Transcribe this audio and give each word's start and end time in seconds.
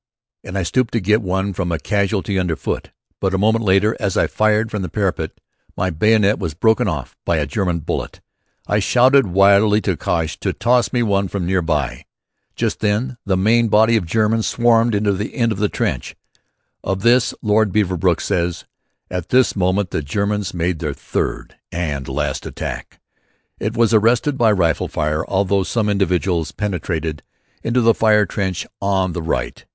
And 0.43 0.57
I 0.57 0.63
stooped 0.63 0.93
to 0.93 0.99
get 0.99 1.21
one 1.21 1.53
from 1.53 1.71
a 1.71 1.77
casualty 1.77 2.39
underfoot. 2.39 2.89
But 3.19 3.35
a 3.35 3.37
moment 3.37 3.63
later, 3.63 3.95
as 3.99 4.17
I 4.17 4.25
fired 4.25 4.71
from 4.71 4.81
the 4.81 4.89
parapet, 4.89 5.39
my 5.77 5.91
bayonet 5.91 6.39
was 6.39 6.55
broken 6.55 6.87
off 6.87 7.15
by 7.23 7.37
a 7.37 7.45
German 7.45 7.81
bullet. 7.81 8.19
I 8.65 8.79
shouted 8.79 9.27
wildly 9.27 9.79
to 9.81 9.95
Cosh 9.95 10.39
to 10.39 10.53
toss 10.53 10.91
me 10.91 11.03
one 11.03 11.27
from 11.27 11.45
near 11.45 11.61
by. 11.61 12.05
Just 12.55 12.79
then 12.79 13.17
the 13.27 13.37
main 13.37 13.67
body 13.67 13.95
of 13.95 14.05
the 14.05 14.09
Germans 14.09 14.47
swarmed 14.47 14.95
into 14.95 15.13
the 15.13 15.35
end 15.35 15.51
of 15.51 15.59
the 15.59 15.69
trench. 15.69 16.15
Of 16.83 17.01
this 17.03 17.35
Lord 17.43 17.71
Beaverbrook 17.71 18.21
says: 18.21 18.65
"At 19.11 19.29
this 19.29 19.55
moment 19.55 19.91
the 19.91 20.01
Germans 20.01 20.51
made 20.51 20.79
their 20.79 20.95
third 20.95 21.57
and 21.71 22.07
last 22.07 22.47
attack. 22.47 22.99
It 23.59 23.77
was 23.77 23.93
arrested 23.93 24.35
by 24.35 24.51
rifle 24.51 24.87
fire, 24.87 25.23
although 25.27 25.61
some 25.61 25.89
individuals 25.89 26.51
penetrated 26.51 27.21
into 27.61 27.81
the 27.81 27.93
fire 27.93 28.25
trench 28.25 28.65
on 28.81 29.13
the 29.13 29.21
right. 29.21 29.63